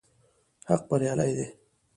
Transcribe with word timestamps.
حق 0.69 0.81
بريالی 0.89 1.31
دی 1.37 1.45